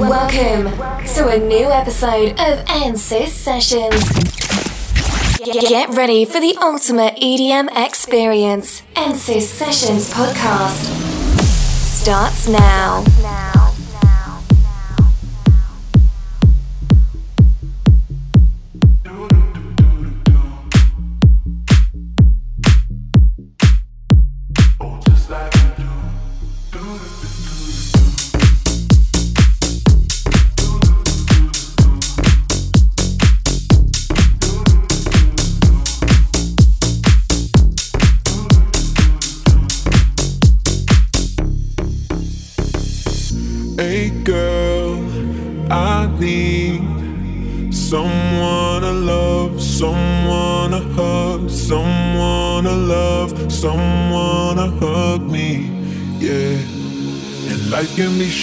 Welcome 0.00 0.66
to 1.14 1.28
a 1.28 1.38
new 1.38 1.70
episode 1.70 2.32
of 2.32 2.62
NSYS 2.66 3.28
Sessions. 3.28 4.04
Get 5.42 5.88
ready 5.88 6.26
for 6.26 6.38
the 6.38 6.54
ultimate 6.60 7.16
EDM 7.16 7.68
experience. 7.74 8.82
NSYS 8.94 9.40
Sessions 9.40 10.12
podcast 10.12 10.90
starts 11.80 12.46
now. 12.46 13.04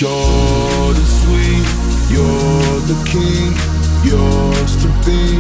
Short 0.04 0.96
and 1.00 1.12
sweet. 1.24 1.68
You're 2.12 2.80
the 2.92 2.98
key, 3.08 3.48
yours 4.04 4.72
to 4.84 4.90
be. 5.08 5.40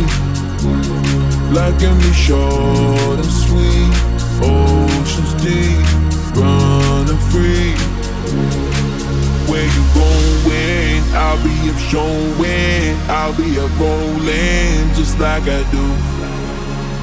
Life 1.53 1.77
can 1.79 1.97
be 1.99 2.11
short 2.13 3.17
and 3.19 3.33
sweet. 3.43 3.91
Oceans 4.39 5.33
deep, 5.43 5.83
running 6.39 7.23
free. 7.31 7.75
Where 9.51 9.67
you 9.75 9.83
going? 9.99 11.03
I'll 11.13 11.43
be 11.43 11.55
up 11.69 11.79
showing. 11.91 12.95
I'll 13.11 13.35
be 13.35 13.59
up 13.59 13.73
rolling 13.77 14.87
just 14.95 15.19
like 15.19 15.43
I 15.43 15.61
do. 15.75 15.85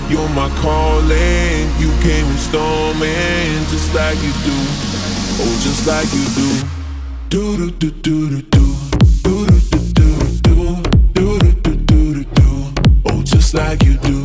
You're 0.08 0.32
my 0.32 0.48
calling. 0.64 1.68
You 1.78 1.90
came 2.00 2.24
in 2.24 2.38
storming 2.38 3.60
just 3.68 3.94
like 3.94 4.16
you 4.16 4.32
do. 4.48 4.58
Oh, 5.42 5.60
just 5.62 5.86
like 5.86 6.10
you 6.14 6.24
do 6.40 6.79
do 7.30 7.56
do 7.56 7.70
do 7.70 7.90
do 7.92 8.28
do 8.28 8.42
do, 8.42 8.58
do 9.22 9.46
do 9.46 9.78
do 9.94 10.10
do 10.42 10.82
do, 11.14 11.38
do 11.38 11.38
do 11.38 11.76
do 11.76 12.14
do 12.14 12.24
do, 12.24 12.72
oh 13.04 13.22
just 13.22 13.54
like 13.54 13.84
you 13.84 13.96
do. 13.98 14.19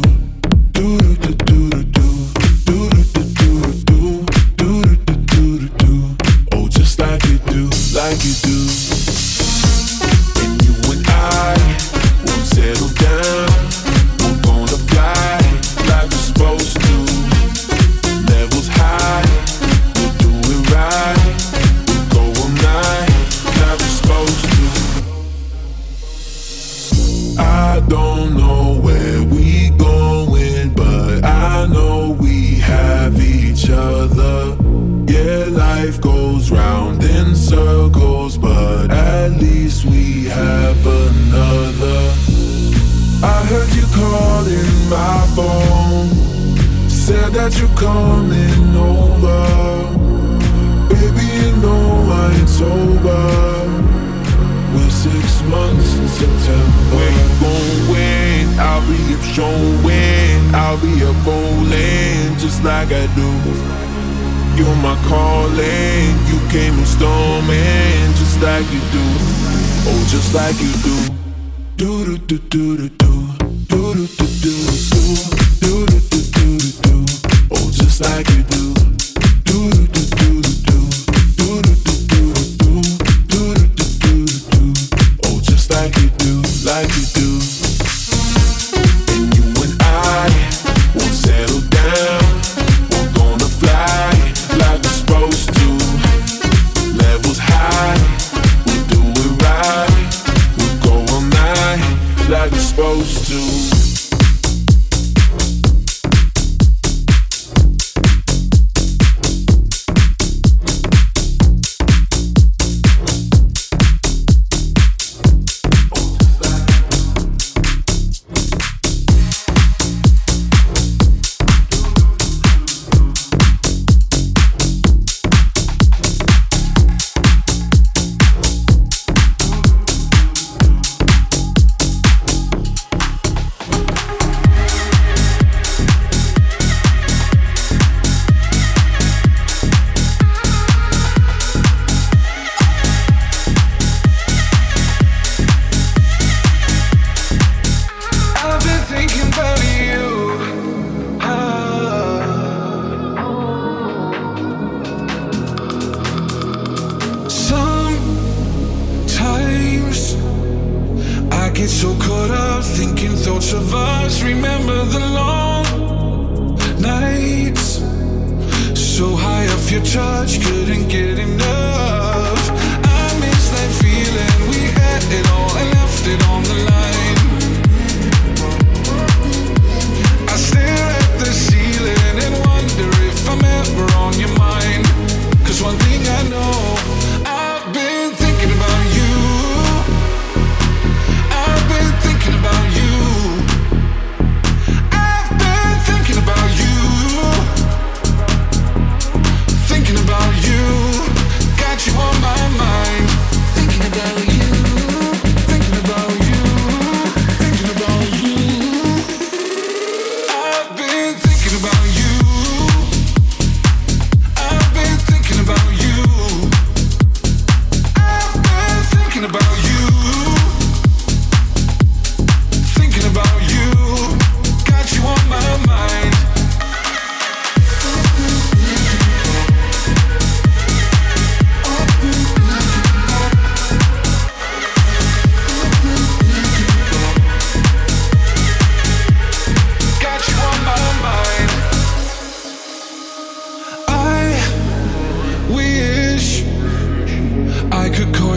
like 70.35 70.59
you 70.59 70.73
do. 70.83 70.94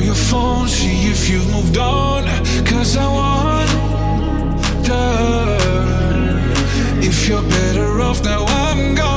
your 0.08 0.16
phone, 0.16 0.66
see 0.66 1.10
if 1.10 1.28
you've 1.28 1.50
moved 1.50 1.76
on. 1.76 2.24
Cause 2.64 2.96
I 2.96 3.06
wonder 3.18 3.68
if 7.06 7.28
you're 7.28 7.42
better 7.42 8.00
off 8.00 8.24
now 8.24 8.46
I'm 8.46 8.94
gone. 8.94 9.07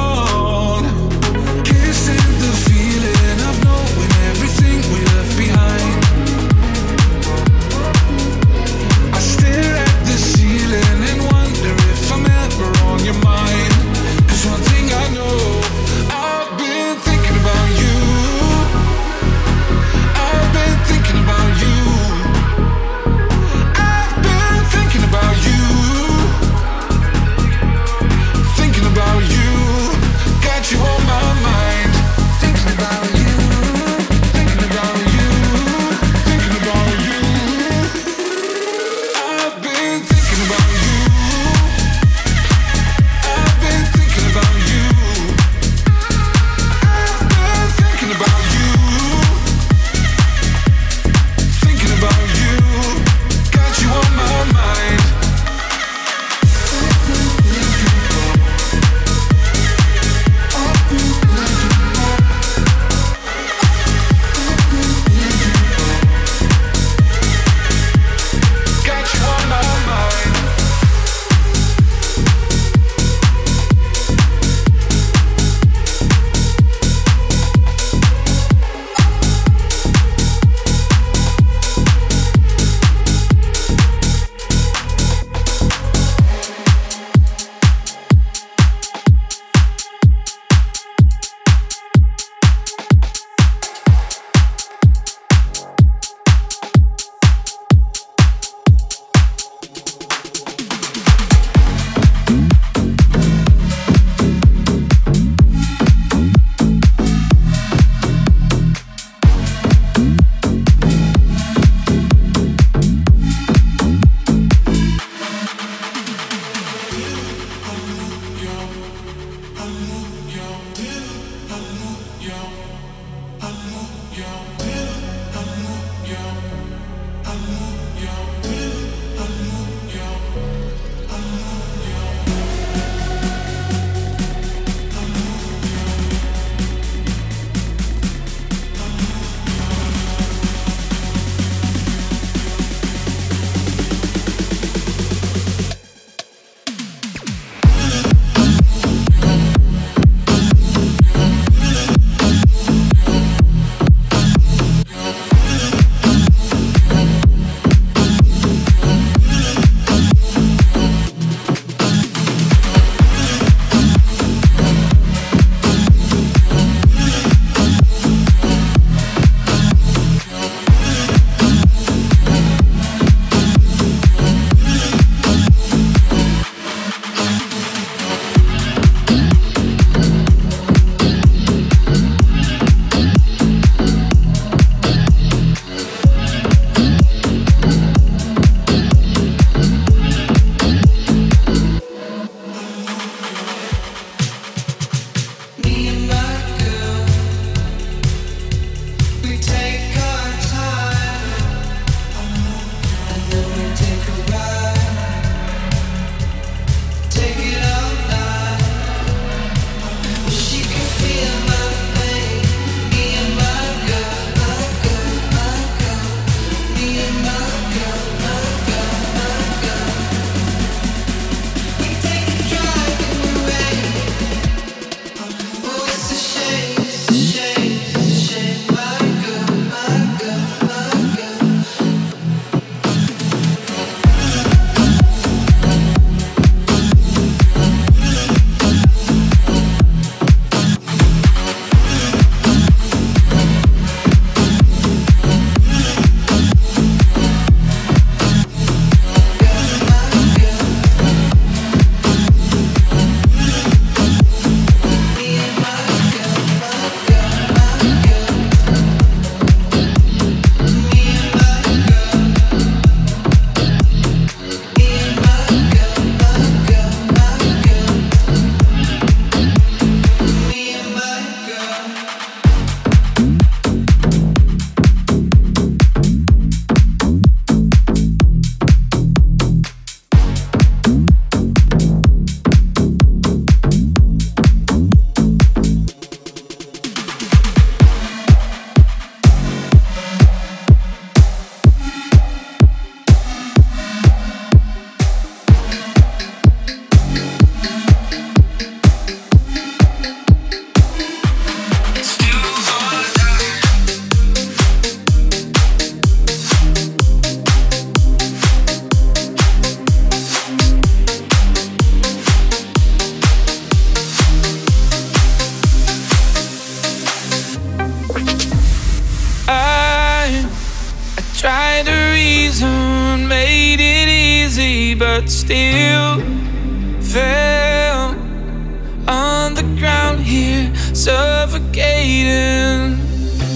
On 329.52 329.56
the 329.56 329.80
ground 329.80 330.20
here, 330.20 330.74
suffocating. 330.94 331.72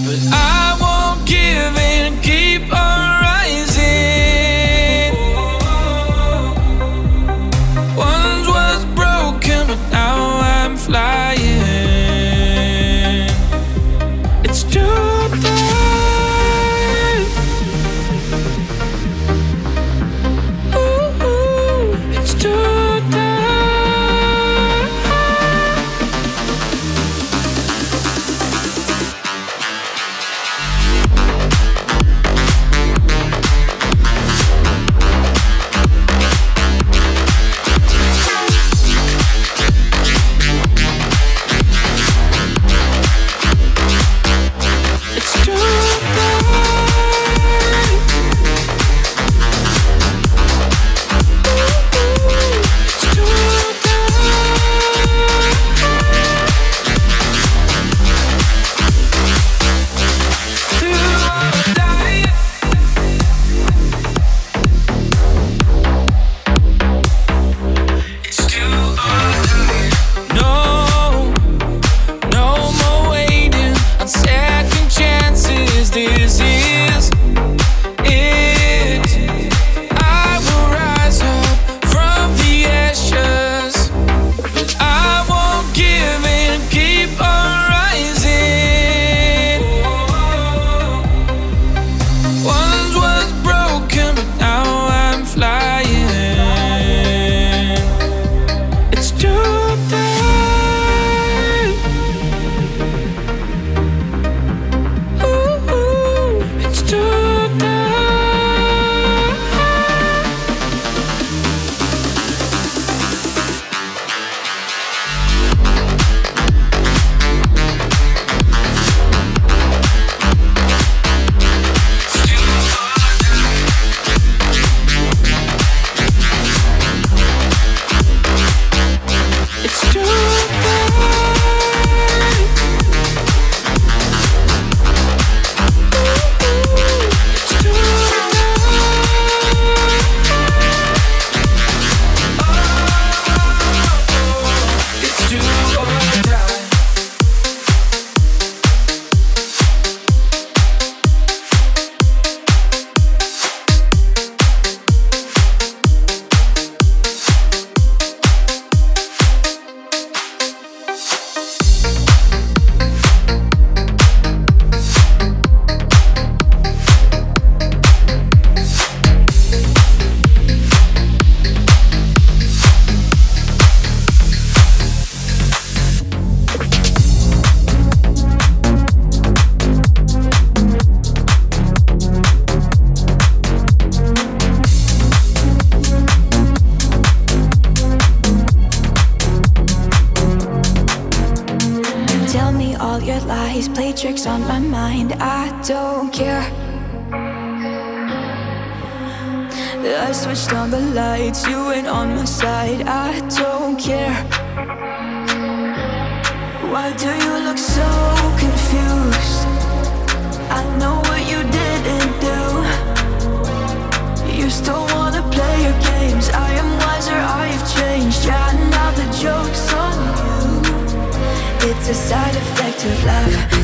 But 0.04 0.18
I 0.32 0.55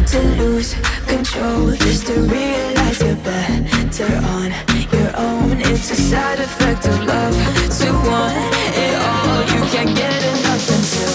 to 0.07 0.21
lose 0.39 0.75
control, 1.07 1.71
just 1.73 2.07
to 2.07 2.15
realize 2.15 3.01
you're 3.01 3.17
better 3.17 4.17
on 4.37 4.51
your 4.93 5.11
own. 5.17 5.61
It's 5.61 5.91
a 5.91 5.97
side 5.97 6.41
effect 6.41 6.87
of 6.87 7.05
love 7.05 7.35
to 7.79 7.93
want 8.09 8.37
it 8.77 8.95
all. 9.09 9.41
You 9.53 9.61
can't 9.71 9.95
get 9.97 10.23
enough 10.33 10.69
until 10.77 11.13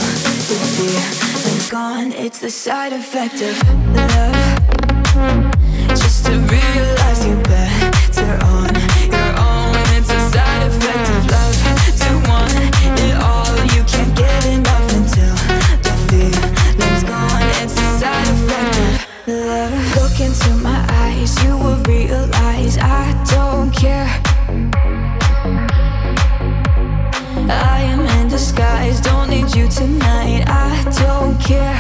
the 0.48 0.58
feeling's 0.76 1.70
gone. 1.70 2.12
It's 2.14 2.40
the 2.40 2.50
side 2.50 2.94
effect 2.94 3.42
of 3.42 3.56
love, 3.94 4.36
just 5.90 6.26
to 6.26 6.32
realize 6.32 7.26
you're 7.26 7.44
better 7.44 8.46
on 8.46 8.57
the 28.38 28.44
skies. 28.44 29.02
Don't 29.02 29.30
need 29.30 29.50
you 29.56 29.68
tonight. 29.68 30.44
I 30.48 30.72
don't 31.02 31.38
care. 31.50 31.80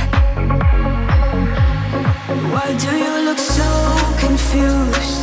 Why 2.53 2.67
do 2.85 2.91
you 3.05 3.13
look 3.27 3.37
so 3.37 3.69
confused? 4.25 5.21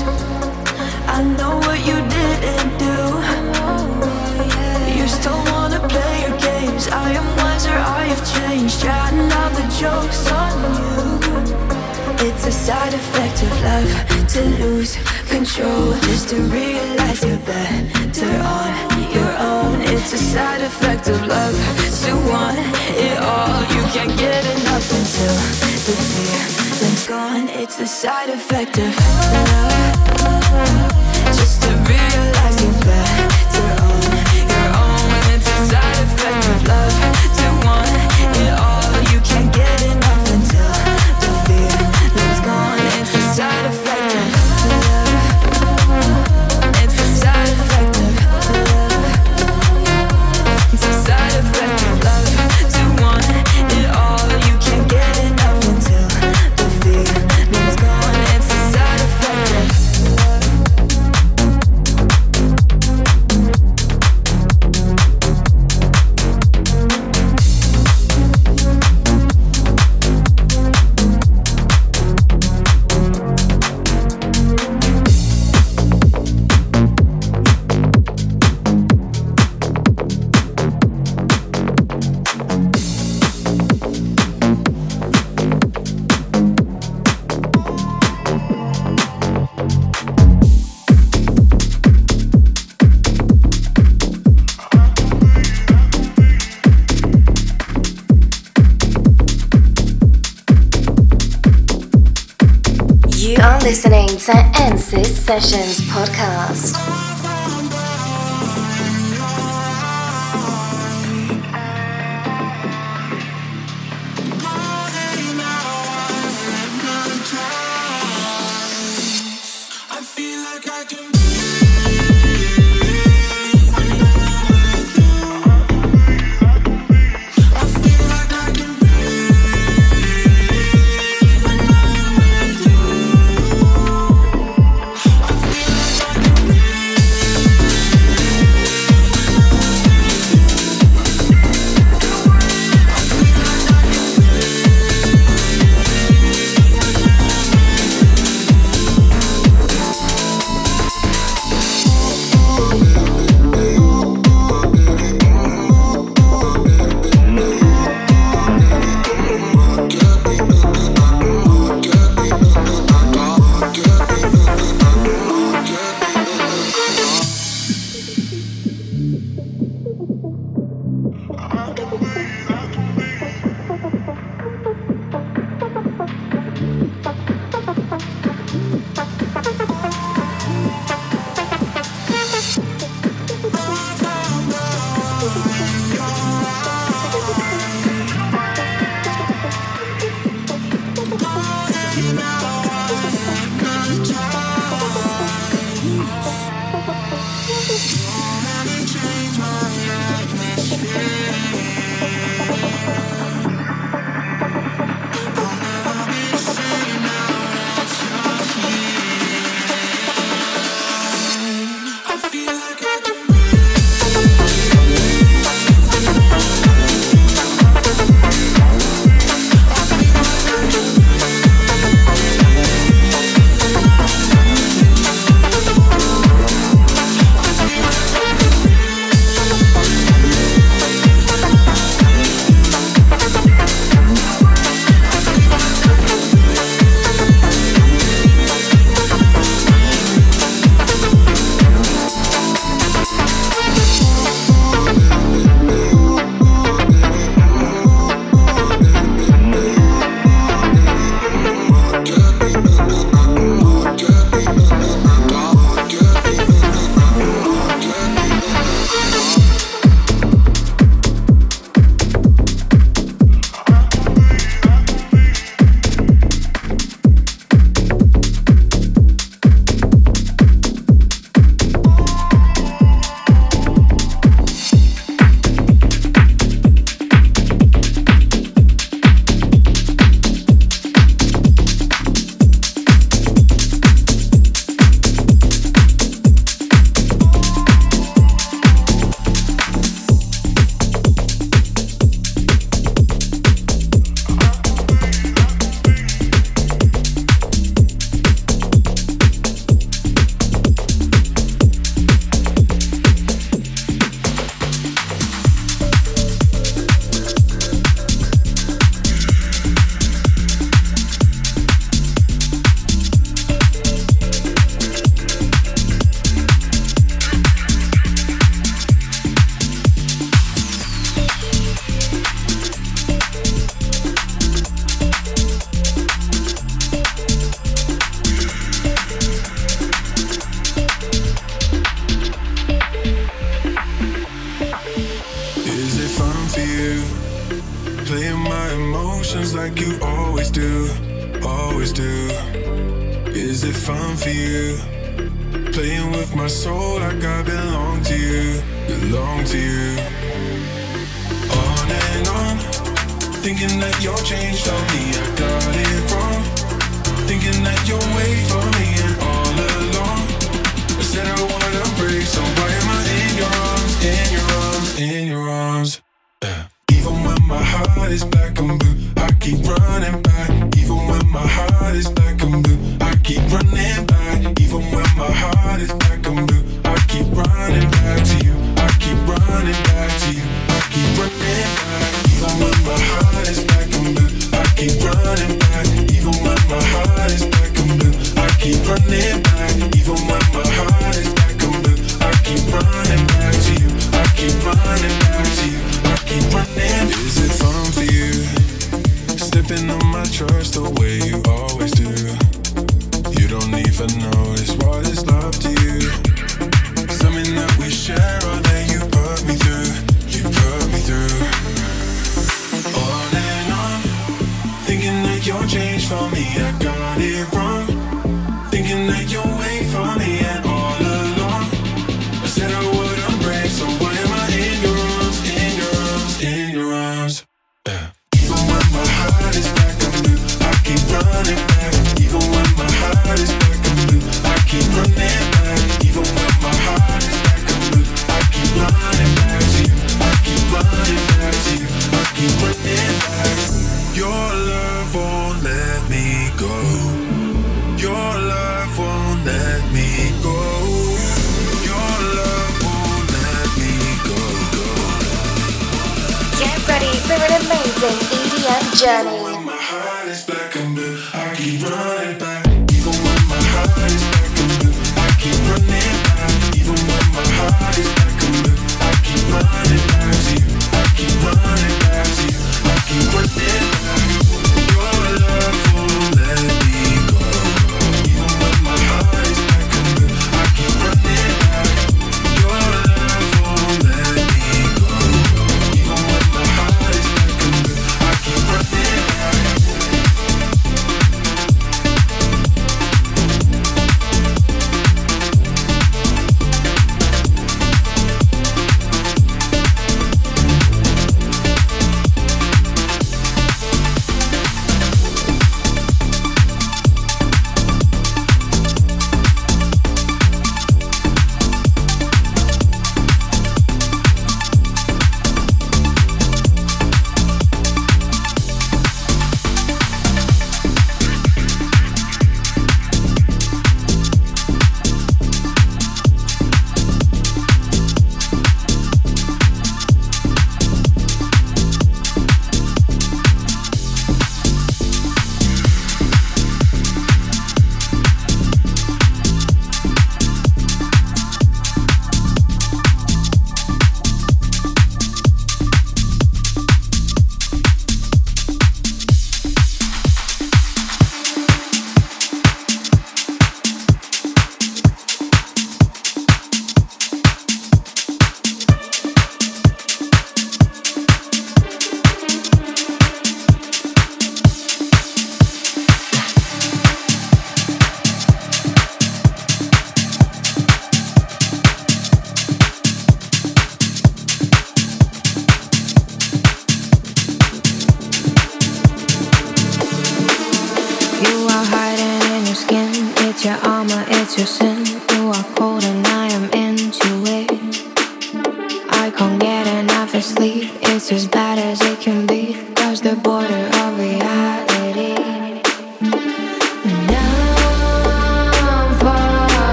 I 1.16 1.18
know 1.38 1.54
what 1.66 1.80
you 1.88 1.96
didn't 2.18 2.72
do. 2.86 2.98
You 4.98 5.06
still 5.08 5.42
wanna 5.52 5.80
play 5.92 6.14
your 6.24 6.36
games. 6.48 6.84
I 7.06 7.08
am 7.20 7.26
wiser, 7.38 7.76
I 8.00 8.02
have 8.12 8.24
changed. 8.36 8.84
Yeah, 8.84 9.40
out 9.40 9.52
the 9.58 9.66
joke's 9.80 10.24
on 10.42 10.54
you. 10.78 10.94
It's 12.26 12.46
a 12.46 12.54
side 12.66 12.94
effect 13.00 13.36
of 13.46 13.52
love 13.68 13.90
to 14.34 14.40
lose 14.62 14.92
control, 15.34 15.94
just 16.06 16.28
to 16.30 16.36
realize 16.58 17.20
you're 17.24 17.44
better 17.52 18.34
on 18.56 18.72
your 19.16 19.32
own. 19.50 19.63
It's 19.86 20.12
a 20.12 20.18
side 20.18 20.60
effect 20.62 21.08
of 21.08 21.20
love 21.26 21.54
to 22.04 22.12
want 22.30 22.58
it 22.96 23.18
all. 23.18 23.62
You 23.74 23.82
can't 23.92 24.18
get 24.18 24.44
enough 24.56 24.90
until 24.90 25.34
the 25.86 25.94
feeling's 26.10 27.06
gone. 27.06 27.48
It's 27.48 27.78
a 27.80 27.86
side 27.86 28.30
effect 28.30 28.78
of 28.78 28.96
love. 29.32 29.74
Just 31.36 31.62
to 31.62 31.68
realize. 31.88 32.33
Winter 104.14 104.30
and 104.62 104.78
Sessions 104.78 105.80
podcast. 105.90 106.33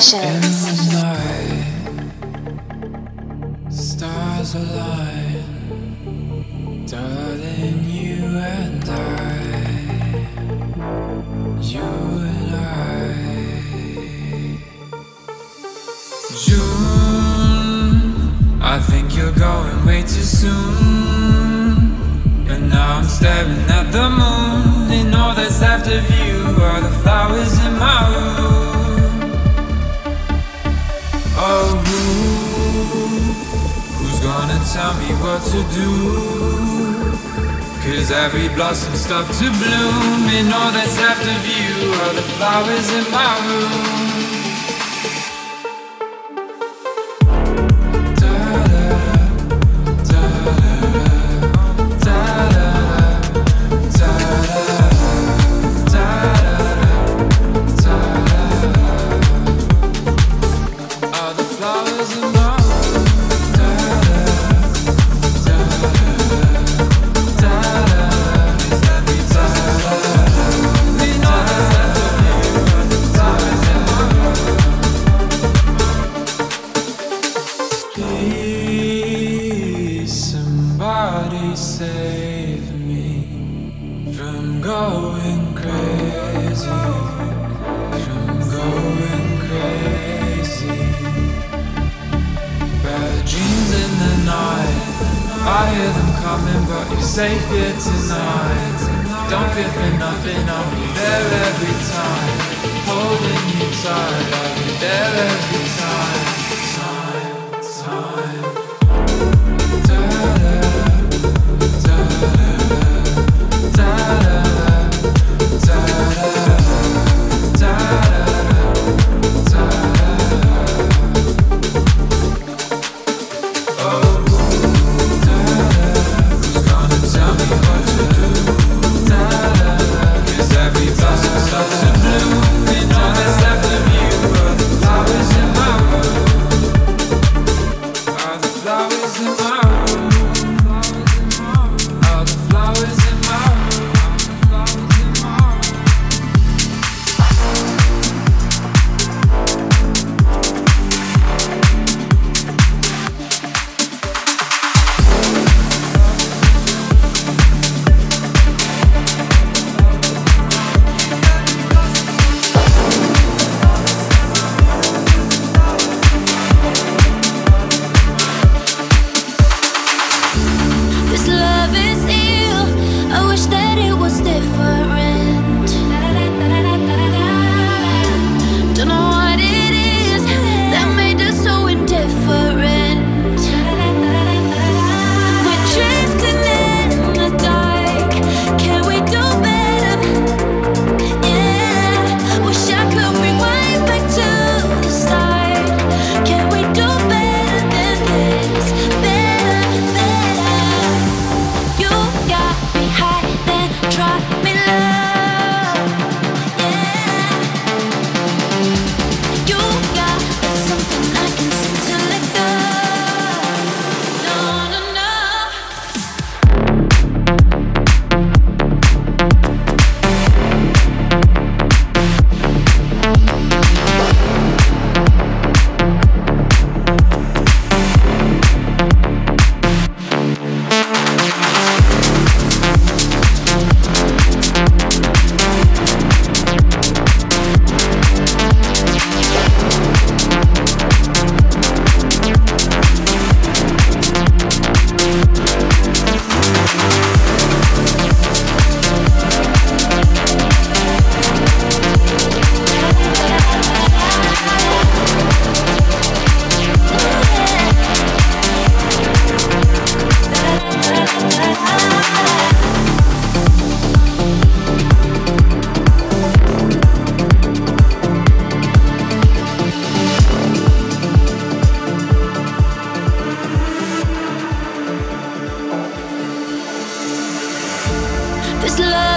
session. 0.00 0.47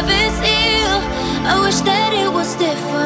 love 0.02 0.10
is 0.10 0.40
ill. 0.40 1.00
I 1.46 1.62
wish 1.64 1.82
that 1.82 2.14
it 2.14 2.34
was 2.34 2.56
different. 2.56 3.01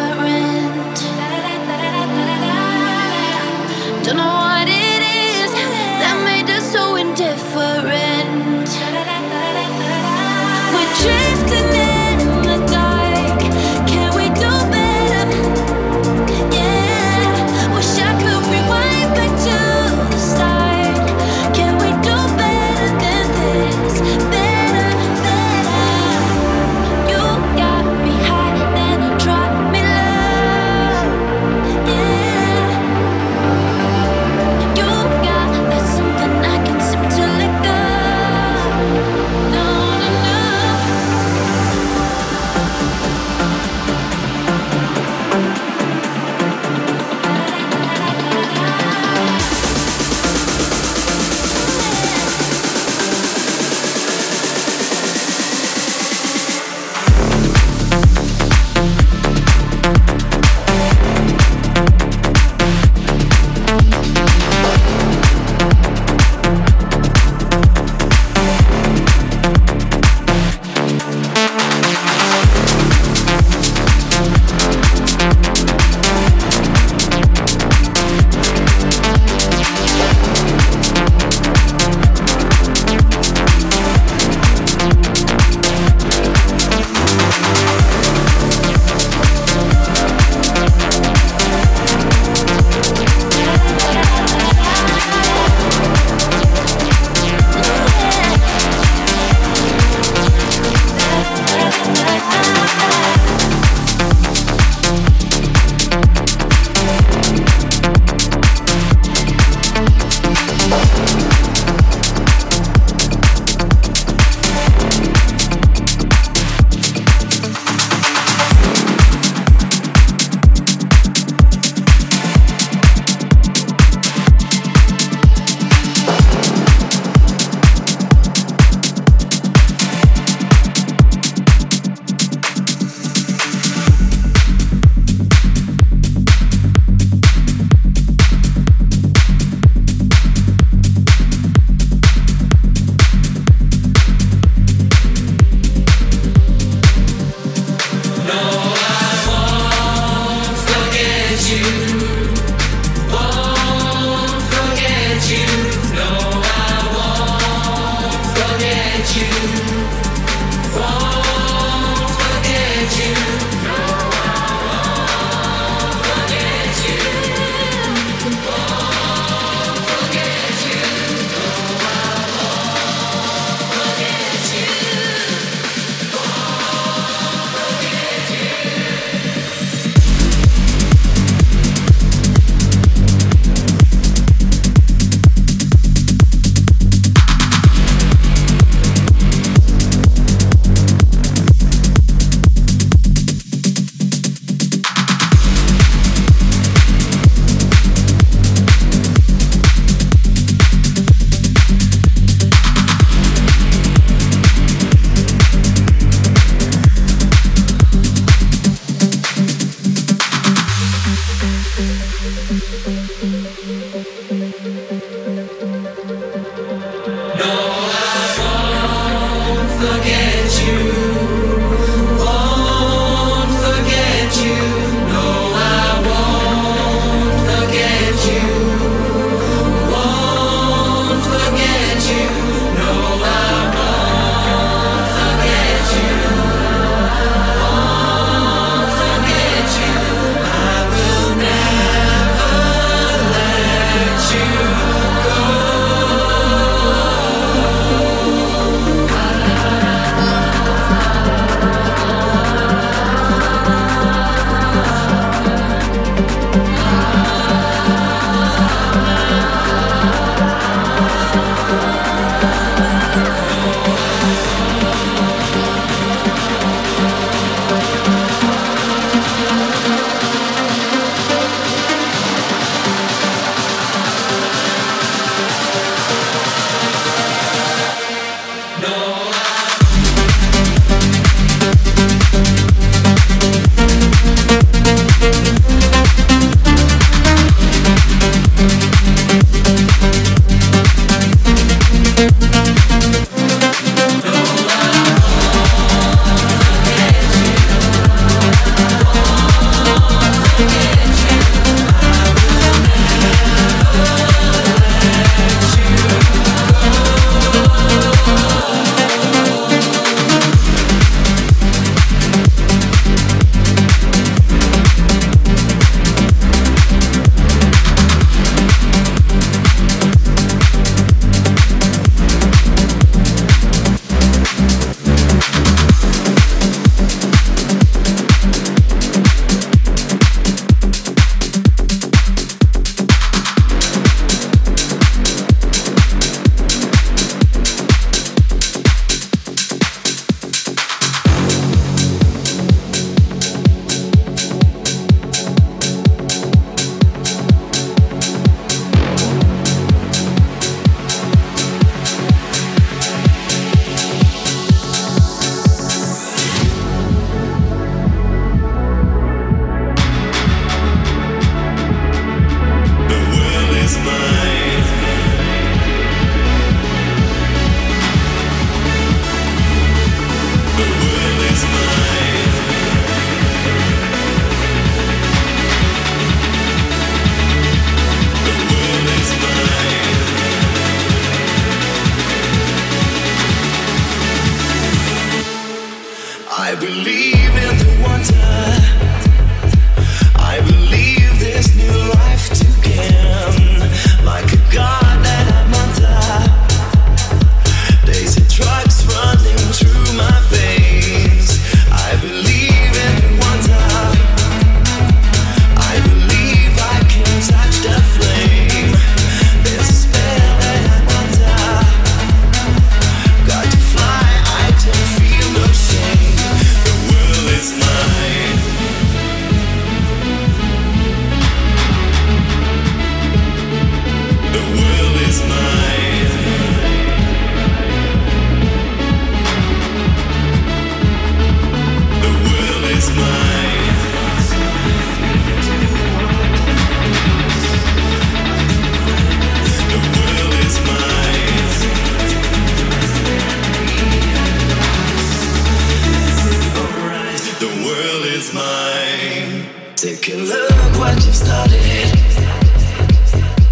Take 450.05 450.29
a 450.29 450.37
look 450.37 450.99
what 450.99 451.15
you've 451.25 451.35
started 451.35 451.81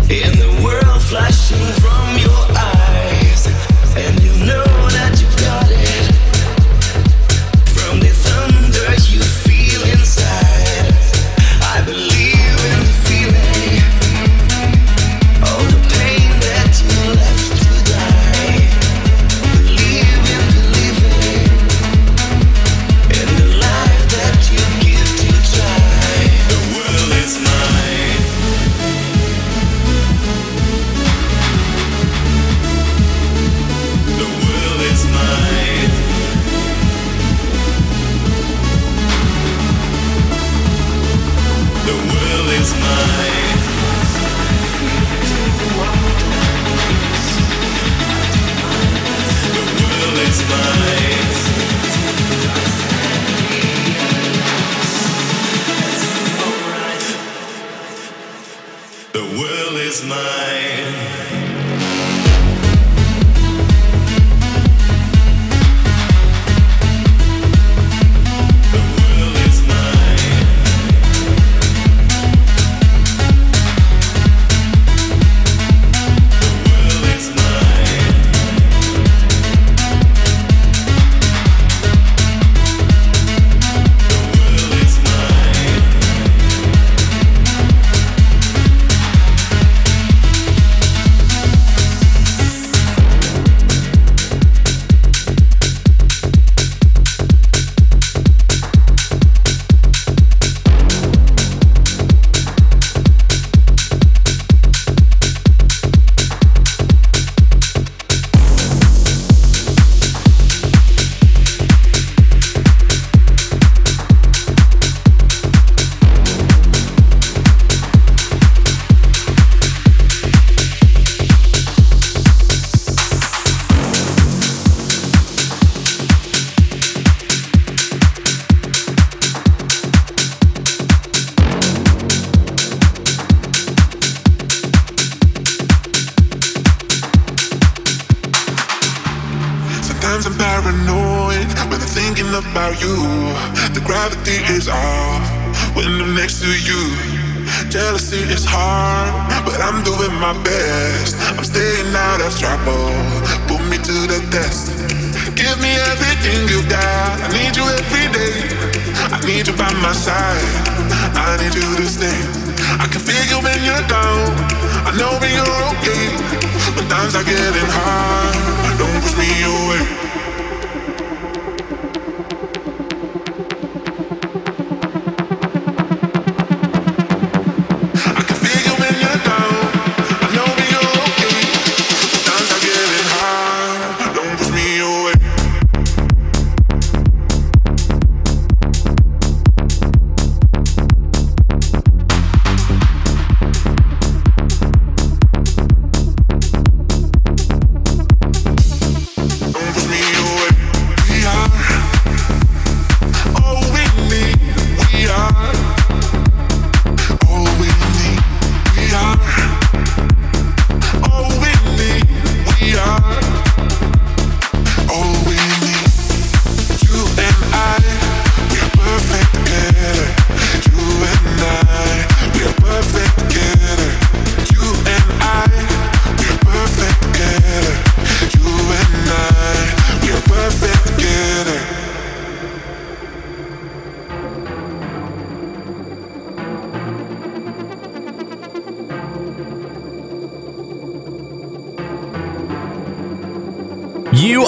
in 0.10 0.32
the 0.40 0.62
world 0.66 1.02
flashing. 1.04 1.83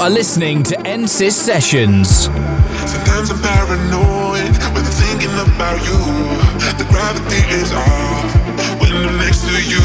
are 0.05 0.11
listening 0.11 0.61
to 0.61 0.75
NSYS 0.85 1.33
Sessions. 1.33 2.29
Sometimes 2.85 3.33
I'm 3.33 3.41
paranoid 3.41 4.53
when 4.69 4.85
I'm 4.85 4.95
thinking 5.01 5.33
about 5.33 5.81
you. 5.81 5.97
The 6.77 6.85
gravity 6.93 7.41
is 7.49 7.73
off 7.73 8.29
when 8.77 8.93
I'm 8.93 9.17
next 9.17 9.41
to 9.49 9.57
you. 9.65 9.81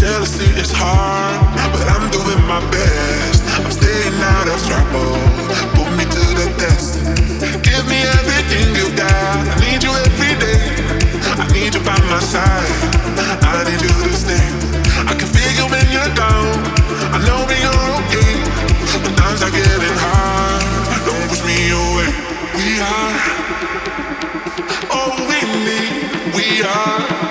Jealousy 0.00 0.48
is 0.56 0.72
hard, 0.72 1.44
but 1.76 1.84
I'm 1.92 2.08
doing 2.08 2.40
my 2.48 2.64
best. 2.72 3.44
I'm 3.60 3.68
staying 3.68 4.16
out 4.16 4.48
of 4.48 4.56
trouble. 4.64 5.12
Put 5.76 5.92
me 5.92 6.08
to 6.08 6.24
the 6.40 6.48
test. 6.56 6.96
Give 7.60 7.84
me 7.84 8.00
everything 8.16 8.72
you 8.80 8.88
got. 8.96 9.44
I 9.44 9.56
need 9.60 9.84
you 9.84 9.92
every 10.08 10.40
day. 10.40 10.64
I 11.36 11.44
need 11.52 11.76
you 11.76 11.84
by 11.84 12.00
my 12.08 12.20
side. 12.24 12.80
I 13.44 13.60
need 13.68 13.82
you 13.84 13.92
to 13.92 14.12
stay. 14.16 14.46
I 15.04 15.12
can 15.12 15.28
feel 15.28 15.52
you 15.52 15.66
when 15.68 15.84
you're 15.92 16.14
down. 16.16 16.48
I 17.12 17.20
know 17.28 17.44
are 17.44 18.08
okay. 18.08 18.27
The 19.04 19.12
times 19.16 19.42
are 19.42 19.50
getting 19.50 19.98
hard. 20.04 20.62
Don't 21.06 21.28
push 21.28 21.42
me 21.46 21.58
away. 21.70 22.10
We 22.58 22.80
are 22.80 23.14
all 24.90 25.16
we 25.28 25.38
need. 25.64 26.34
We 26.34 26.62
are. 26.62 27.27